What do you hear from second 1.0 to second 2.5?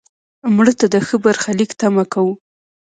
ښه برخلیک تمه کوو